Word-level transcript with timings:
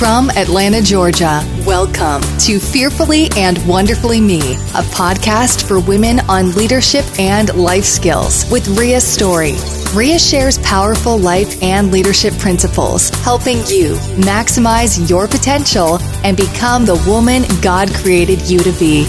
From 0.00 0.30
Atlanta, 0.30 0.80
Georgia, 0.80 1.42
welcome 1.66 2.22
to 2.38 2.58
Fearfully 2.58 3.28
and 3.36 3.58
Wonderfully 3.68 4.18
Me, 4.18 4.40
a 4.40 4.82
podcast 4.94 5.68
for 5.68 5.78
women 5.78 6.20
on 6.20 6.54
leadership 6.54 7.04
and 7.18 7.54
life 7.54 7.84
skills 7.84 8.50
with 8.50 8.66
Ria 8.78 8.98
Story. 8.98 9.56
Ria 9.94 10.18
shares 10.18 10.56
powerful 10.60 11.18
life 11.18 11.62
and 11.62 11.92
leadership 11.92 12.32
principles, 12.38 13.10
helping 13.10 13.58
you 13.66 13.92
maximize 14.16 15.06
your 15.10 15.28
potential 15.28 15.98
and 16.24 16.34
become 16.34 16.86
the 16.86 16.96
woman 17.06 17.42
God 17.60 17.90
created 17.96 18.40
you 18.48 18.60
to 18.60 18.72
be. 18.78 19.06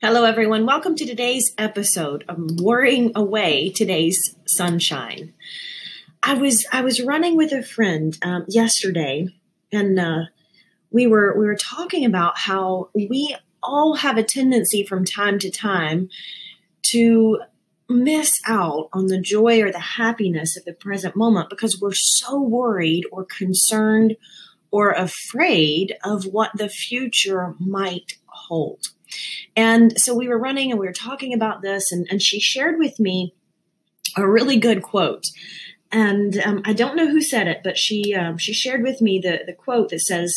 Hello, 0.00 0.22
everyone. 0.22 0.64
Welcome 0.64 0.94
to 0.94 1.04
today's 1.04 1.52
episode 1.58 2.24
of 2.28 2.60
Worrying 2.60 3.10
Away 3.16 3.70
Today's 3.70 4.36
Sunshine. 4.46 5.32
I 6.26 6.34
was 6.34 6.66
I 6.72 6.80
was 6.80 7.00
running 7.00 7.36
with 7.36 7.52
a 7.52 7.62
friend 7.62 8.18
um, 8.20 8.46
yesterday, 8.48 9.28
and 9.72 9.98
uh, 9.98 10.24
we 10.90 11.06
were 11.06 11.38
we 11.38 11.46
were 11.46 11.54
talking 11.54 12.04
about 12.04 12.36
how 12.36 12.90
we 12.94 13.36
all 13.62 13.94
have 13.94 14.18
a 14.18 14.24
tendency 14.24 14.84
from 14.84 15.04
time 15.04 15.38
to 15.38 15.50
time 15.52 16.08
to 16.90 17.38
miss 17.88 18.40
out 18.44 18.88
on 18.92 19.06
the 19.06 19.20
joy 19.20 19.62
or 19.62 19.70
the 19.70 19.78
happiness 19.78 20.56
of 20.56 20.64
the 20.64 20.72
present 20.72 21.14
moment 21.14 21.48
because 21.48 21.78
we're 21.80 21.92
so 21.94 22.40
worried 22.40 23.04
or 23.12 23.24
concerned 23.24 24.16
or 24.72 24.90
afraid 24.90 25.94
of 26.02 26.24
what 26.24 26.50
the 26.56 26.68
future 26.68 27.54
might 27.60 28.14
hold. 28.26 28.80
And 29.54 29.96
so 30.00 30.12
we 30.12 30.26
were 30.26 30.38
running 30.38 30.72
and 30.72 30.80
we 30.80 30.86
were 30.86 30.92
talking 30.92 31.32
about 31.32 31.62
this, 31.62 31.92
and, 31.92 32.04
and 32.10 32.20
she 32.20 32.40
shared 32.40 32.80
with 32.80 32.98
me 32.98 33.32
a 34.16 34.28
really 34.28 34.58
good 34.58 34.82
quote 34.82 35.22
and 35.92 36.38
um, 36.44 36.62
I 36.64 36.72
don't 36.72 36.96
know 36.96 37.08
who 37.08 37.20
said 37.20 37.46
it, 37.46 37.60
but 37.62 37.78
she 37.78 38.14
um, 38.14 38.38
she 38.38 38.52
shared 38.52 38.82
with 38.82 39.00
me 39.00 39.20
the 39.22 39.40
the 39.46 39.52
quote 39.52 39.90
that 39.90 40.00
says, 40.00 40.34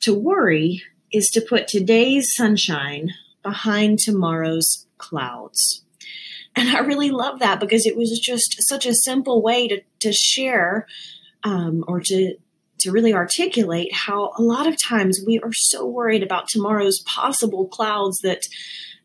"To 0.00 0.14
worry 0.14 0.82
is 1.12 1.26
to 1.28 1.40
put 1.40 1.68
today's 1.68 2.34
sunshine 2.34 3.10
behind 3.42 3.98
tomorrow's 3.98 4.86
clouds." 4.98 5.82
And 6.56 6.68
I 6.68 6.80
really 6.80 7.10
love 7.10 7.40
that 7.40 7.58
because 7.58 7.84
it 7.84 7.96
was 7.96 8.20
just 8.22 8.56
such 8.68 8.86
a 8.86 8.94
simple 8.94 9.42
way 9.42 9.68
to 9.68 9.80
to 10.00 10.12
share 10.12 10.86
um, 11.42 11.84
or 11.88 12.00
to 12.00 12.36
to 12.80 12.90
really 12.92 13.14
articulate 13.14 13.92
how 13.92 14.32
a 14.36 14.42
lot 14.42 14.66
of 14.66 14.76
times 14.82 15.20
we 15.26 15.38
are 15.40 15.52
so 15.52 15.86
worried 15.86 16.22
about 16.22 16.48
tomorrow's 16.48 17.02
possible 17.06 17.66
clouds 17.66 18.18
that 18.22 18.42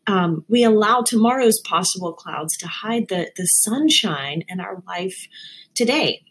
um, 0.06 0.44
we 0.48 0.64
allow 0.64 1.02
tomorrow's 1.02 1.60
possible 1.60 2.12
clouds 2.12 2.56
to 2.58 2.66
hide 2.66 3.08
the 3.08 3.30
the 3.36 3.44
sunshine 3.44 4.44
in 4.48 4.60
our 4.60 4.82
life 4.86 5.28
today. 5.74 6.22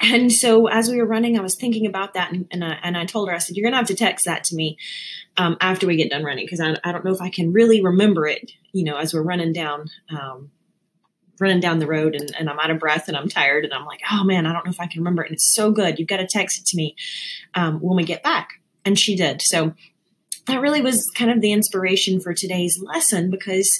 And 0.00 0.32
so 0.32 0.66
as 0.66 0.88
we 0.88 0.96
were 0.96 1.06
running, 1.06 1.38
I 1.38 1.42
was 1.42 1.54
thinking 1.54 1.86
about 1.86 2.14
that, 2.14 2.32
and, 2.32 2.46
and, 2.50 2.64
I, 2.64 2.78
and 2.82 2.96
I 2.96 3.04
told 3.04 3.28
her, 3.28 3.34
I 3.34 3.38
said, 3.38 3.56
"You're 3.56 3.64
gonna 3.64 3.76
have 3.76 3.86
to 3.88 3.94
text 3.94 4.24
that 4.26 4.44
to 4.44 4.56
me 4.56 4.76
um, 5.36 5.56
after 5.60 5.86
we 5.86 5.96
get 5.96 6.10
done 6.10 6.24
running 6.24 6.46
because 6.46 6.60
I, 6.60 6.76
I 6.82 6.92
don't 6.92 7.04
know 7.04 7.12
if 7.12 7.20
I 7.20 7.30
can 7.30 7.52
really 7.52 7.82
remember 7.82 8.26
it. 8.26 8.50
You 8.72 8.84
know, 8.84 8.96
as 8.96 9.14
we're 9.14 9.22
running 9.22 9.52
down." 9.52 9.86
Um, 10.10 10.50
running 11.40 11.58
down 11.58 11.80
the 11.80 11.86
road 11.86 12.14
and, 12.14 12.32
and, 12.38 12.48
I'm 12.48 12.60
out 12.60 12.70
of 12.70 12.78
breath 12.78 13.08
and 13.08 13.16
I'm 13.16 13.28
tired 13.28 13.64
and 13.64 13.74
I'm 13.74 13.84
like, 13.84 14.00
oh 14.08 14.22
man, 14.22 14.46
I 14.46 14.52
don't 14.52 14.64
know 14.64 14.70
if 14.70 14.78
I 14.78 14.86
can 14.86 15.00
remember 15.00 15.24
it. 15.24 15.30
And 15.30 15.34
it's 15.34 15.52
so 15.52 15.72
good. 15.72 15.98
You've 15.98 16.08
got 16.08 16.18
to 16.18 16.28
text 16.28 16.60
it 16.60 16.66
to 16.66 16.76
me 16.76 16.94
um, 17.56 17.80
when 17.80 17.96
we 17.96 18.04
get 18.04 18.22
back. 18.22 18.50
And 18.84 18.96
she 18.96 19.16
did. 19.16 19.42
So 19.42 19.74
that 20.46 20.60
really 20.60 20.82
was 20.82 21.10
kind 21.14 21.30
of 21.30 21.40
the 21.40 21.52
inspiration 21.52 22.20
for 22.20 22.34
today's 22.34 22.78
lesson 22.82 23.30
because 23.30 23.78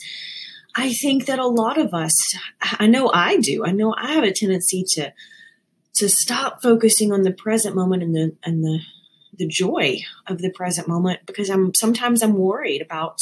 I 0.74 0.92
think 0.92 1.26
that 1.26 1.38
a 1.38 1.46
lot 1.46 1.78
of 1.78 1.94
us, 1.94 2.36
I 2.60 2.86
know 2.86 3.10
I 3.12 3.36
do, 3.36 3.64
I 3.64 3.70
know 3.70 3.94
I 3.96 4.12
have 4.12 4.24
a 4.24 4.32
tendency 4.32 4.84
to 4.92 5.12
to 5.94 6.08
stop 6.08 6.60
focusing 6.60 7.12
on 7.12 7.22
the 7.22 7.32
present 7.32 7.76
moment 7.76 8.02
and 8.02 8.14
the 8.14 8.36
and 8.44 8.64
the 8.64 8.80
the 9.36 9.46
joy 9.46 9.98
of 10.26 10.38
the 10.38 10.50
present 10.50 10.88
moment 10.88 11.20
because 11.26 11.50
I'm 11.50 11.72
sometimes 11.74 12.22
I'm 12.22 12.34
worried 12.34 12.82
about 12.82 13.20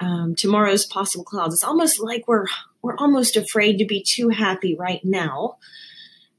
um, 0.00 0.34
tomorrow's 0.34 0.86
possible 0.86 1.24
clouds. 1.24 1.54
It's 1.54 1.64
almost 1.64 2.00
like 2.00 2.26
we're 2.26 2.46
we're 2.82 2.96
almost 2.96 3.36
afraid 3.36 3.78
to 3.78 3.86
be 3.86 4.04
too 4.06 4.30
happy 4.30 4.74
right 4.74 5.00
now, 5.04 5.58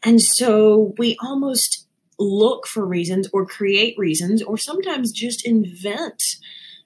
and 0.04 0.22
so 0.22 0.94
we 0.98 1.18
almost 1.24 1.85
look 2.18 2.68
for 2.68 2.86
reasons 2.86 3.30
or 3.34 3.46
create 3.46 3.96
reasons 3.98 4.42
or 4.42 4.58
sometimes 4.58 5.12
just 5.12 5.46
invent 5.46 6.22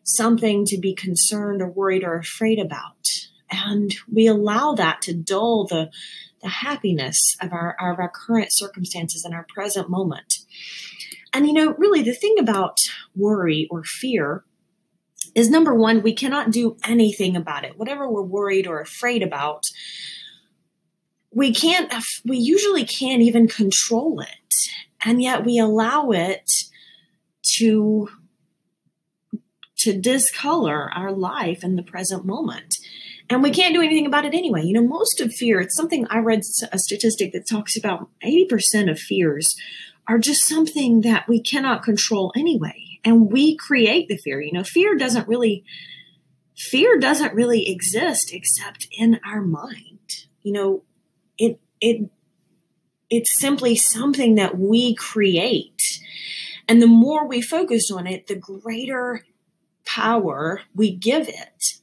something 0.04 0.66
to 0.66 0.78
be 0.78 0.94
concerned 0.96 1.62
or 1.62 1.70
worried 1.70 2.04
or 2.04 2.16
afraid 2.16 2.60
about 2.60 2.96
and 3.52 3.96
we 4.12 4.28
allow 4.28 4.74
that 4.74 5.02
to 5.02 5.14
dull 5.14 5.66
the 5.66 5.90
the 6.42 6.50
happiness 6.50 7.36
of 7.42 7.52
our, 7.52 7.76
of 7.80 8.00
our 8.00 8.10
current 8.10 8.50
circumstances 8.52 9.26
and 9.26 9.34
our 9.34 9.46
present 9.54 9.90
moment. 9.90 10.36
And 11.34 11.46
you 11.48 11.54
know, 11.54 11.76
really 11.78 12.02
the 12.02 12.14
thing 12.14 12.36
about 12.40 12.78
worry 13.16 13.68
or 13.70 13.84
fear 13.84 14.44
is 15.36 15.50
number 15.50 15.76
one, 15.76 16.02
we 16.02 16.14
cannot 16.14 16.52
do 16.52 16.78
anything 16.84 17.36
about 17.36 17.64
it. 17.64 17.78
Whatever 17.78 18.10
we're 18.10 18.22
worried 18.22 18.68
or 18.68 18.80
afraid 18.80 19.22
about, 19.22 19.64
we 21.32 21.54
can't, 21.54 21.94
we 22.26 22.38
usually 22.38 22.84
can't 22.84 23.22
even 23.22 23.48
control 23.48 24.22
it. 24.22 24.56
And 25.04 25.22
yet 25.22 25.46
we 25.46 25.60
allow 25.60 26.12
it 26.12 26.50
to, 27.58 28.10
to 29.80 30.00
discolor 30.00 30.92
our 30.94 31.12
life 31.12 31.64
in 31.64 31.76
the 31.76 31.84
present 31.84 32.26
moment 32.26 32.76
and 33.30 33.44
we 33.44 33.52
can't 33.52 33.76
do 33.76 33.82
anything 33.82 34.08
about 34.08 34.26
it 34.26 34.34
anyway. 34.34 34.64
You 34.64 34.74
know, 34.74 34.88
most 34.88 35.22
of 35.22 35.32
fear, 35.32 35.62
it's 35.62 35.76
something 35.76 36.08
I 36.10 36.18
read 36.18 36.42
a 36.72 36.80
statistic 36.80 37.32
that 37.34 37.48
talks 37.48 37.78
about 37.78 38.10
80% 38.24 38.90
of 38.90 39.00
fears 39.00 39.56
are 40.08 40.18
just 40.18 40.48
something 40.48 41.02
that 41.02 41.28
we 41.28 41.40
cannot 41.40 41.84
control 41.84 42.34
anyway. 42.36 43.00
And 43.06 43.32
we 43.32 43.56
create 43.56 44.08
the 44.08 44.18
fear. 44.18 44.42
You 44.42 44.52
know, 44.52 44.64
fear 44.64 44.96
doesn't 44.96 45.28
really, 45.28 45.64
fear 46.58 46.98
doesn't 46.98 47.36
really 47.36 47.70
exist 47.70 48.32
except 48.34 48.88
in 48.92 49.20
our 49.24 49.42
mind. 49.42 50.26
You 50.42 50.54
know, 50.54 50.84
it, 51.38 51.60
it, 51.80 52.10
it's 53.10 53.38
simply 53.38 53.76
something 53.76 54.36
that 54.36 54.58
we 54.58 54.96
create. 54.96 55.82
And 56.68 56.82
the 56.82 56.88
more 56.88 57.28
we 57.28 57.42
focus 57.42 57.90
on 57.92 58.08
it, 58.08 58.28
the 58.28 58.36
greater 58.36 59.26
power 59.86 60.62
we 60.76 60.92
give 60.96 61.28
it. 61.28 61.74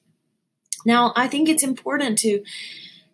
Now, 0.85 1.13
I 1.17 1.27
think 1.27 1.49
it's 1.49 1.65
important 1.65 2.19
to 2.21 2.45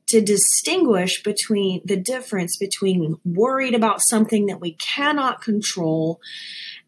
to 0.08 0.20
distinguish 0.20 1.22
between 1.22 1.80
the 1.86 1.96
difference 1.96 2.58
between 2.58 3.16
worried 3.24 3.74
about 3.74 4.02
something 4.02 4.44
that 4.44 4.60
we 4.60 4.74
cannot 4.74 5.40
control 5.40 6.20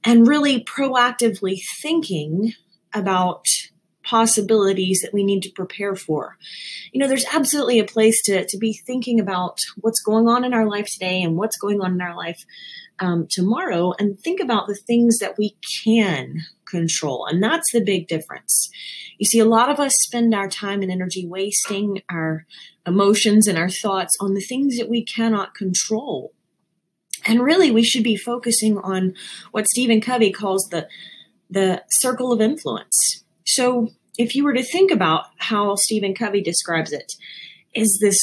and 0.05 0.29
really 0.29 0.63
proactively 0.63 1.59
thinking 1.81 2.53
about 2.93 3.47
possibilities 4.05 5.01
that 5.03 5.13
we 5.13 5.25
need 5.25 5.43
to 5.43 5.51
prepare 5.51 5.97
for. 5.97 6.37
You 6.93 7.01
know, 7.01 7.09
there's 7.09 7.27
absolutely 7.33 7.79
a 7.79 7.85
place 7.85 8.23
to, 8.25 8.45
to 8.47 8.59
be 8.59 8.73
thinking 8.87 9.19
about 9.19 9.59
what's 9.81 10.03
going 10.03 10.29
on 10.29 10.45
in 10.45 10.55
our 10.55 10.67
life 10.67 10.87
today 10.93 11.23
and 11.23 11.37
what's 11.37 11.57
going 11.57 11.81
on 11.81 11.93
in 11.93 12.01
our 12.01 12.17
life 12.17 12.45
um, 13.01 13.27
tomorrow 13.29 13.93
and 13.99 14.19
think 14.19 14.41
about 14.41 14.67
the 14.67 14.77
things 14.77 15.19
that 15.19 15.37
we 15.39 15.57
can 15.85 16.45
control. 16.69 17.27
And 17.27 17.43
that's 17.43 17.73
the 17.73 17.85
big 17.85 18.09
difference. 18.09 18.71
You 19.19 19.27
see, 19.27 19.39
a 19.39 19.45
lot 19.45 19.71
of 19.71 19.81
us 19.81 19.93
spend 20.01 20.35
our 20.35 20.49
time 20.49 20.83
and 20.83 20.91
energy 20.91 21.27
wasting 21.27 22.03
our 22.11 22.47
emotions 22.87 23.47
and 23.47 23.59
our 23.59 23.69
thoughts 23.69 24.15
on 24.21 24.35
the 24.35 24.41
things 24.41 24.77
that 24.77 24.89
we 24.89 25.05
cannot 25.05 25.55
control. 25.55 26.33
And 27.27 27.43
really, 27.43 27.71
we 27.71 27.83
should 27.83 28.05
be 28.05 28.17
focusing 28.17 28.77
on 28.79 29.15
what 29.51 29.67
Stephen 29.67 30.01
Covey 30.01 30.31
calls 30.31 30.69
the, 30.71 30.89
the 31.49 31.83
circle 31.91 32.33
of 32.33 32.41
influence. 32.41 33.24
So, 33.45 33.91
if 34.17 34.37
you 34.37 34.45
were 34.45 34.55
to 34.55 34.63
think 34.63 34.91
about 34.91 35.25
how 35.39 35.75
Stephen 35.75 36.15
Covey 36.15 36.41
describes 36.41 36.93
it, 36.93 37.13
is 37.75 37.99
this 38.01 38.21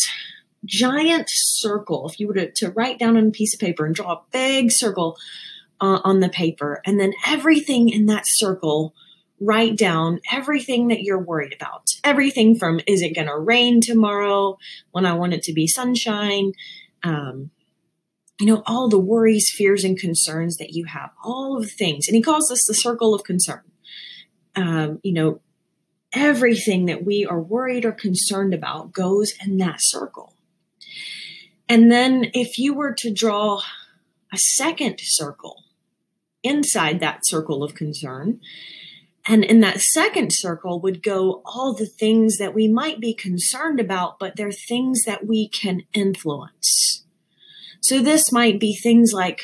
giant 0.65 1.25
circle. 1.27 2.07
If 2.07 2.19
you 2.19 2.27
were 2.27 2.33
to, 2.35 2.51
to 2.51 2.71
write 2.71 2.99
down 2.99 3.17
on 3.17 3.27
a 3.27 3.31
piece 3.31 3.53
of 3.53 3.59
paper 3.59 3.85
and 3.85 3.93
draw 3.93 4.13
a 4.13 4.21
big 4.31 4.71
circle 4.71 5.17
uh, 5.81 5.99
on 6.03 6.19
the 6.19 6.29
paper, 6.29 6.81
and 6.85 6.99
then 6.99 7.13
everything 7.25 7.89
in 7.89 8.05
that 8.05 8.23
circle, 8.25 8.93
write 9.39 9.75
down 9.75 10.19
everything 10.31 10.87
that 10.89 11.01
you're 11.01 11.19
worried 11.19 11.53
about. 11.53 11.87
Everything 12.03 12.55
from 12.55 12.79
is 12.87 13.01
it 13.01 13.15
going 13.15 13.27
to 13.27 13.37
rain 13.37 13.81
tomorrow 13.81 14.57
when 14.91 15.05
I 15.05 15.13
want 15.13 15.33
it 15.33 15.41
to 15.43 15.53
be 15.53 15.67
sunshine? 15.67 16.53
Um, 17.03 17.49
you 18.39 18.47
know, 18.47 18.63
all 18.65 18.87
the 18.87 18.99
worries, 18.99 19.51
fears, 19.53 19.83
and 19.83 19.97
concerns 19.97 20.57
that 20.57 20.71
you 20.71 20.85
have, 20.85 21.11
all 21.23 21.57
of 21.57 21.63
the 21.63 21.69
things. 21.69 22.07
And 22.07 22.15
he 22.15 22.21
calls 22.21 22.47
this 22.49 22.65
the 22.65 22.73
circle 22.73 23.13
of 23.13 23.23
concern. 23.23 23.61
Um, 24.55 24.99
you 25.03 25.13
know, 25.13 25.39
everything 26.13 26.85
that 26.87 27.05
we 27.05 27.25
are 27.25 27.39
worried 27.39 27.85
or 27.85 27.91
concerned 27.91 28.53
about 28.53 28.91
goes 28.91 29.33
in 29.43 29.57
that 29.57 29.77
circle. 29.79 30.33
And 31.69 31.89
then 31.89 32.31
if 32.33 32.57
you 32.57 32.73
were 32.73 32.93
to 32.97 33.13
draw 33.13 33.61
a 34.33 34.37
second 34.37 34.99
circle 34.99 35.63
inside 36.43 36.99
that 36.99 37.25
circle 37.25 37.63
of 37.63 37.75
concern, 37.75 38.41
and 39.25 39.43
in 39.43 39.61
that 39.61 39.79
second 39.79 40.31
circle 40.33 40.81
would 40.81 41.03
go 41.03 41.41
all 41.45 41.73
the 41.73 41.85
things 41.85 42.37
that 42.37 42.53
we 42.53 42.67
might 42.67 42.99
be 42.99 43.13
concerned 43.13 43.79
about, 43.79 44.19
but 44.19 44.35
they're 44.35 44.51
things 44.51 45.03
that 45.05 45.27
we 45.27 45.47
can 45.47 45.83
influence. 45.93 47.05
So 47.79 47.99
this 47.99 48.31
might 48.31 48.59
be 48.59 48.75
things 48.75 49.13
like, 49.13 49.43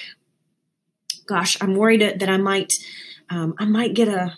gosh, 1.27 1.57
I'm 1.62 1.75
worried 1.75 2.01
that 2.01 2.30
I 2.30 2.38
might, 2.38 2.71
um, 3.30 3.54
I 3.57 3.65
might 3.65 3.94
get 3.94 4.07
a, 4.07 4.38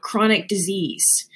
chronic 0.00 0.48
disease 0.48 1.28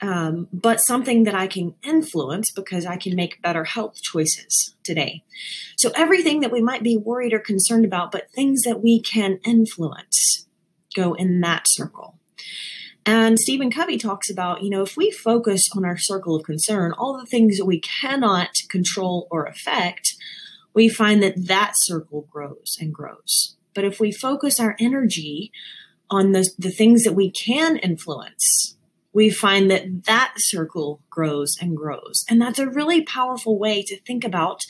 um, 0.00 0.48
but 0.52 0.78
something 0.78 1.24
that 1.24 1.34
I 1.34 1.46
can 1.46 1.74
influence 1.82 2.50
because 2.54 2.84
I 2.84 2.96
can 2.96 3.16
make 3.16 3.40
better 3.40 3.64
health 3.64 4.00
choices 4.02 4.74
today. 4.82 5.22
So, 5.76 5.90
everything 5.94 6.40
that 6.40 6.52
we 6.52 6.60
might 6.60 6.82
be 6.82 6.96
worried 6.96 7.32
or 7.32 7.38
concerned 7.38 7.84
about, 7.84 8.12
but 8.12 8.30
things 8.30 8.62
that 8.62 8.82
we 8.82 9.00
can 9.00 9.38
influence, 9.44 10.46
go 10.94 11.14
in 11.14 11.40
that 11.40 11.64
circle. 11.66 12.18
And 13.06 13.38
Stephen 13.38 13.70
Covey 13.70 13.98
talks 13.98 14.28
about, 14.28 14.62
you 14.62 14.68
know, 14.68 14.82
if 14.82 14.96
we 14.96 15.10
focus 15.10 15.62
on 15.76 15.84
our 15.84 15.96
circle 15.96 16.34
of 16.34 16.42
concern, 16.42 16.92
all 16.92 17.16
the 17.16 17.26
things 17.26 17.56
that 17.56 17.64
we 17.64 17.80
cannot 17.80 18.50
control 18.68 19.28
or 19.30 19.44
affect, 19.44 20.14
we 20.74 20.88
find 20.88 21.22
that 21.22 21.46
that 21.46 21.74
circle 21.76 22.26
grows 22.30 22.76
and 22.80 22.92
grows. 22.92 23.56
But 23.74 23.84
if 23.84 24.00
we 24.00 24.10
focus 24.10 24.58
our 24.58 24.76
energy 24.80 25.52
on 26.10 26.32
the, 26.32 26.48
the 26.58 26.70
things 26.70 27.04
that 27.04 27.14
we 27.14 27.30
can 27.30 27.76
influence, 27.78 28.76
we 29.12 29.30
find 29.30 29.70
that 29.70 30.04
that 30.04 30.34
circle 30.36 31.00
grows 31.10 31.56
and 31.60 31.76
grows. 31.76 32.24
And 32.28 32.40
that's 32.40 32.58
a 32.58 32.68
really 32.68 33.02
powerful 33.02 33.58
way 33.58 33.82
to 33.82 34.00
think 34.00 34.24
about 34.24 34.64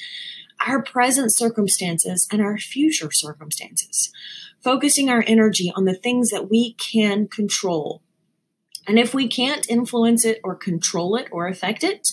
our 0.67 0.83
present 0.83 1.35
circumstances 1.35 2.27
and 2.33 2.41
our 2.41 2.57
future 2.59 3.11
circumstances, 3.13 4.11
focusing 4.63 5.11
our 5.11 5.25
energy 5.27 5.73
on 5.75 5.85
the 5.85 5.95
things 5.95 6.31
that 6.31 6.49
we 6.49 6.75
can 6.75 7.29
control. 7.29 8.03
And 8.87 8.99
if 8.99 9.13
we 9.13 9.29
can't 9.29 9.69
influence 9.69 10.25
it 10.25 10.41
or 10.45 10.55
control 10.55 11.17
it 11.17 11.29
or 11.33 11.49
affect 11.49 11.83
it, 11.83 12.09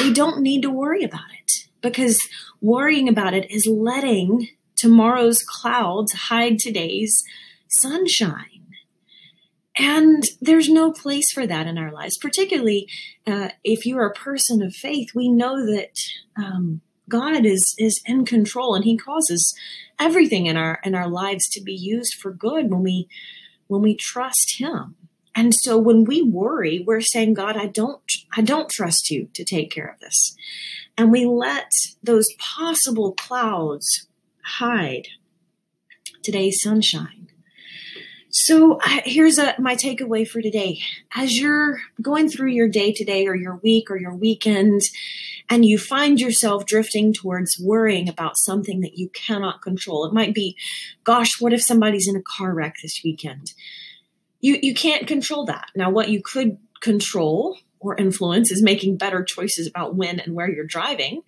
we 0.00 0.12
don't 0.12 0.40
need 0.40 0.62
to 0.62 0.70
worry 0.70 1.04
about 1.04 1.30
it 1.42 1.68
because 1.80 2.20
worrying 2.60 3.08
about 3.08 3.34
it 3.34 3.50
is 3.50 3.66
letting 3.66 4.48
tomorrow's 4.76 5.42
clouds 5.42 6.12
hide 6.12 6.58
today's 6.58 7.24
sunshine. 7.68 8.66
And 9.78 10.24
there's 10.40 10.68
no 10.68 10.90
place 10.90 11.30
for 11.32 11.46
that 11.46 11.68
in 11.68 11.78
our 11.78 11.92
lives, 11.92 12.18
particularly 12.18 12.88
uh, 13.26 13.50
if 13.62 13.86
you're 13.86 14.06
a 14.06 14.12
person 14.12 14.60
of 14.60 14.74
faith. 14.74 15.10
We 15.14 15.28
know 15.28 15.64
that 15.66 15.94
um, 16.36 16.80
God 17.08 17.46
is 17.46 17.74
is 17.78 18.00
in 18.04 18.24
control, 18.24 18.74
and 18.74 18.84
He 18.84 18.96
causes 18.96 19.56
everything 19.98 20.46
in 20.46 20.56
our 20.56 20.80
in 20.84 20.96
our 20.96 21.08
lives 21.08 21.48
to 21.50 21.62
be 21.62 21.74
used 21.74 22.14
for 22.14 22.32
good 22.32 22.70
when 22.70 22.82
we 22.82 23.08
when 23.68 23.80
we 23.82 23.94
trust 23.94 24.56
Him. 24.58 24.96
And 25.34 25.54
so 25.54 25.78
when 25.78 26.02
we 26.02 26.22
worry, 26.22 26.82
we're 26.84 27.00
saying, 27.00 27.34
God, 27.34 27.56
I 27.56 27.66
don't 27.66 28.02
I 28.36 28.40
don't 28.40 28.68
trust 28.68 29.10
you 29.10 29.28
to 29.34 29.44
take 29.44 29.70
care 29.70 29.86
of 29.86 30.00
this. 30.00 30.34
And 30.96 31.12
we 31.12 31.24
let 31.24 31.70
those 32.02 32.26
possible 32.38 33.12
clouds 33.12 34.08
hide 34.42 35.06
today's 36.24 36.58
sunshine. 36.60 37.27
So 38.30 38.78
here's 39.04 39.38
a, 39.38 39.54
my 39.58 39.74
takeaway 39.74 40.28
for 40.28 40.42
today. 40.42 40.80
As 41.14 41.38
you're 41.38 41.80
going 42.02 42.28
through 42.28 42.50
your 42.50 42.68
day 42.68 42.92
today 42.92 43.26
or 43.26 43.34
your 43.34 43.56
week 43.56 43.90
or 43.90 43.98
your 43.98 44.14
weekend, 44.14 44.82
and 45.50 45.64
you 45.64 45.78
find 45.78 46.20
yourself 46.20 46.66
drifting 46.66 47.12
towards 47.12 47.58
worrying 47.58 48.08
about 48.08 48.36
something 48.36 48.80
that 48.80 48.98
you 48.98 49.08
cannot 49.10 49.62
control, 49.62 50.04
it 50.04 50.12
might 50.12 50.34
be, 50.34 50.56
gosh, 51.04 51.40
what 51.40 51.54
if 51.54 51.62
somebody's 51.62 52.06
in 52.06 52.16
a 52.16 52.22
car 52.22 52.52
wreck 52.52 52.74
this 52.82 53.00
weekend? 53.02 53.54
You, 54.40 54.58
you 54.60 54.74
can't 54.74 55.06
control 55.06 55.46
that. 55.46 55.68
Now, 55.74 55.90
what 55.90 56.10
you 56.10 56.22
could 56.22 56.58
control 56.80 57.56
or 57.80 57.96
influence 57.96 58.50
is 58.50 58.62
making 58.62 58.98
better 58.98 59.24
choices 59.24 59.66
about 59.66 59.94
when 59.94 60.20
and 60.20 60.34
where 60.34 60.50
you're 60.50 60.66
driving. 60.66 61.22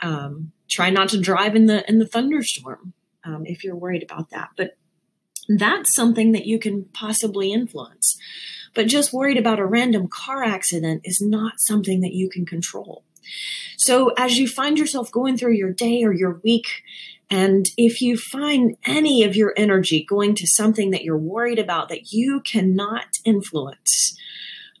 Um, 0.00 0.52
try 0.68 0.90
not 0.90 1.10
to 1.10 1.20
drive 1.20 1.54
in 1.54 1.66
the 1.66 1.88
in 1.88 1.98
the 1.98 2.06
thunderstorm 2.06 2.92
um, 3.24 3.44
if 3.44 3.62
you're 3.62 3.76
worried 3.76 4.02
about 4.02 4.30
that. 4.30 4.50
But 4.56 4.76
that's 5.48 5.94
something 5.94 6.32
that 6.32 6.46
you 6.46 6.58
can 6.58 6.84
possibly 6.92 7.52
influence. 7.52 8.16
But 8.74 8.88
just 8.88 9.12
worried 9.12 9.38
about 9.38 9.58
a 9.58 9.66
random 9.66 10.08
car 10.08 10.42
accident 10.42 11.02
is 11.04 11.20
not 11.20 11.54
something 11.58 12.00
that 12.02 12.12
you 12.12 12.28
can 12.28 12.44
control. 12.44 13.04
So 13.76 14.12
as 14.16 14.38
you 14.38 14.46
find 14.46 14.78
yourself 14.78 15.10
going 15.10 15.36
through 15.36 15.54
your 15.54 15.72
day 15.72 16.04
or 16.04 16.12
your 16.12 16.40
week, 16.44 16.82
and 17.28 17.66
if 17.76 18.00
you 18.00 18.16
find 18.16 18.76
any 18.84 19.24
of 19.24 19.34
your 19.34 19.52
energy 19.56 20.04
going 20.04 20.34
to 20.36 20.46
something 20.46 20.90
that 20.90 21.02
you're 21.02 21.18
worried 21.18 21.58
about 21.58 21.88
that 21.88 22.12
you 22.12 22.40
cannot 22.40 23.06
influence, 23.24 24.16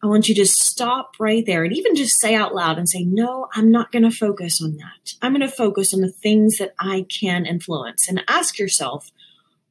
I 0.02 0.06
want 0.06 0.28
you 0.28 0.34
to 0.36 0.46
stop 0.46 1.16
right 1.18 1.44
there 1.44 1.64
and 1.64 1.76
even 1.76 1.96
just 1.96 2.20
say 2.20 2.34
out 2.34 2.54
loud 2.54 2.78
and 2.78 2.88
say, 2.88 3.02
No, 3.02 3.48
I'm 3.54 3.70
not 3.70 3.90
going 3.90 4.04
to 4.04 4.10
focus 4.10 4.60
on 4.62 4.76
that. 4.76 5.14
I'm 5.22 5.32
going 5.32 5.40
to 5.40 5.54
focus 5.54 5.92
on 5.92 6.00
the 6.00 6.12
things 6.12 6.58
that 6.58 6.74
I 6.78 7.06
can 7.08 7.46
influence. 7.46 8.08
And 8.08 8.22
ask 8.28 8.58
yourself, 8.58 9.10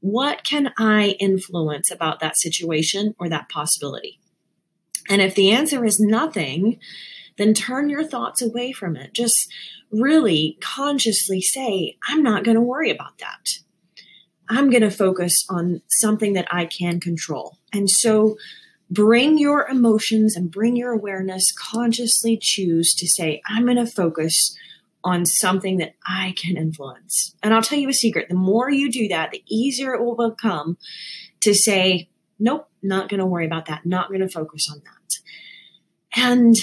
what 0.05 0.43
can 0.43 0.71
I 0.77 1.15
influence 1.19 1.89
about 1.89 2.19
that 2.19 2.37
situation 2.37 3.15
or 3.17 3.27
that 3.27 3.49
possibility? 3.49 4.19
And 5.09 5.19
if 5.19 5.33
the 5.33 5.51
answer 5.51 5.83
is 5.83 5.99
nothing, 5.99 6.79
then 7.39 7.55
turn 7.55 7.89
your 7.89 8.03
thoughts 8.03 8.39
away 8.39 8.71
from 8.71 8.95
it. 8.95 9.13
Just 9.13 9.51
really 9.91 10.59
consciously 10.61 11.41
say, 11.41 11.97
I'm 12.07 12.21
not 12.21 12.43
going 12.43 12.53
to 12.53 12.61
worry 12.61 12.91
about 12.91 13.17
that. 13.17 13.47
I'm 14.47 14.69
going 14.69 14.83
to 14.83 14.91
focus 14.91 15.43
on 15.49 15.81
something 15.89 16.33
that 16.33 16.47
I 16.51 16.67
can 16.67 16.99
control. 16.99 17.57
And 17.73 17.89
so 17.89 18.37
bring 18.91 19.39
your 19.39 19.67
emotions 19.67 20.35
and 20.35 20.51
bring 20.51 20.75
your 20.75 20.91
awareness, 20.91 21.51
consciously 21.51 22.37
choose 22.39 22.93
to 22.99 23.07
say, 23.07 23.41
I'm 23.47 23.65
going 23.65 23.77
to 23.77 23.87
focus 23.87 24.55
on 25.05 25.25
something 25.25 25.77
that 25.77 25.93
I 26.05 26.33
can 26.35 26.57
influence. 26.57 27.35
And 27.43 27.53
I'll 27.53 27.61
tell 27.61 27.79
you 27.79 27.87
a 27.87 27.93
secret 27.93 28.27
the 28.27 28.35
more 28.35 28.69
you 28.69 28.91
do 28.91 29.07
that, 29.09 29.31
the 29.31 29.43
easier 29.47 29.93
it 29.93 30.03
will 30.03 30.29
become 30.29 30.77
to 31.41 31.53
say, 31.53 32.09
nope, 32.39 32.67
not 32.81 33.07
going 33.07 33.19
to 33.19 33.25
worry 33.25 33.45
about 33.45 33.67
that, 33.67 33.85
not 33.85 34.09
going 34.09 34.21
to 34.21 34.27
focus 34.27 34.67
on 34.71 34.81
that. 34.83 36.21
And 36.21 36.55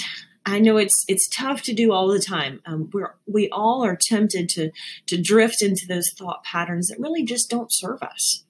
I 0.45 0.59
know 0.59 0.77
it's 0.77 1.05
it's 1.07 1.29
tough 1.29 1.61
to 1.63 1.73
do 1.73 1.93
all 1.93 2.09
the 2.09 2.19
time. 2.19 2.61
Um, 2.65 2.89
we're 2.91 3.15
we 3.25 3.49
all 3.49 3.83
are 3.85 3.97
tempted 3.99 4.49
to 4.49 4.71
to 5.07 5.21
drift 5.21 5.61
into 5.61 5.85
those 5.87 6.09
thought 6.17 6.43
patterns 6.43 6.87
that 6.89 6.99
really 6.99 7.23
just 7.23 7.49
don't 7.49 7.71
serve 7.71 8.03
us. 8.03 8.43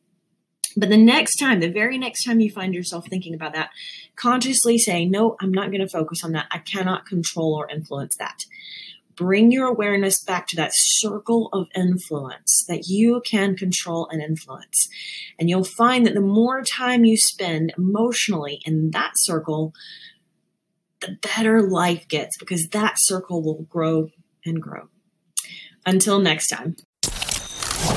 But 0.76 0.90
the 0.90 0.98
next 0.98 1.36
time, 1.38 1.60
the 1.60 1.70
very 1.70 2.00
next 2.00 2.24
time 2.24 2.40
you 2.40 2.50
find 2.50 2.74
yourself 2.74 3.06
thinking 3.08 3.36
about 3.36 3.54
that, 3.54 3.70
consciously 4.16 4.80
say, 4.80 5.06
"No, 5.06 5.36
I'm 5.40 5.52
not 5.52 5.70
going 5.70 5.82
to 5.82 5.88
focus 5.88 6.24
on 6.24 6.32
that. 6.32 6.48
I 6.50 6.58
cannot 6.58 7.06
control 7.06 7.54
or 7.54 7.70
influence 7.70 8.16
that." 8.18 8.40
Bring 9.16 9.52
your 9.52 9.68
awareness 9.68 10.24
back 10.24 10.48
to 10.48 10.56
that 10.56 10.72
circle 10.74 11.50
of 11.54 11.68
influence 11.76 12.66
that 12.68 12.88
you 12.88 13.22
can 13.26 13.56
control 13.56 14.08
and 14.12 14.22
influence. 14.22 14.88
And 15.40 15.50
you'll 15.50 15.64
find 15.64 16.06
that 16.06 16.14
the 16.14 16.22
more 16.22 16.62
time 16.62 17.06
you 17.06 17.18
spend 17.18 17.74
emotionally 17.78 18.60
in 18.66 18.92
that 18.92 19.14
circle, 19.16 19.74
the 21.02 21.18
better 21.22 21.62
life 21.62 22.08
gets 22.08 22.38
because 22.38 22.68
that 22.70 22.94
circle 22.98 23.44
will 23.44 23.64
grow 23.64 24.10
and 24.46 24.62
grow. 24.62 24.90
Until 25.86 26.20
next 26.20 26.48
time. 26.48 26.76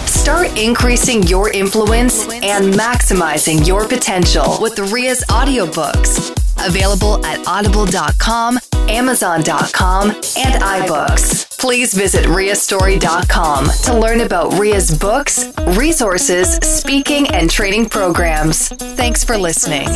Start 0.06 0.58
increasing 0.58 1.22
your 1.24 1.52
influence 1.52 2.24
and 2.26 2.74
maximizing 2.74 3.64
your 3.64 3.86
potential 3.86 4.58
with 4.60 4.74
the 4.74 4.82
Ria's 4.82 5.22
audiobooks. 5.28 6.32
Available 6.66 7.24
at 7.24 7.46
audible.com, 7.46 8.58
amazon.com, 8.88 10.10
and 10.10 10.62
iBooks. 10.62 11.58
Please 11.58 11.94
visit 11.94 12.26
riastory.com 12.26 13.66
to 13.84 13.98
learn 13.98 14.20
about 14.20 14.58
Ria's 14.58 14.96
books, 14.96 15.52
resources, 15.76 16.56
speaking, 16.56 17.28
and 17.28 17.50
training 17.50 17.88
programs. 17.88 18.68
Thanks 18.68 19.24
for 19.24 19.36
listening. 19.36 19.88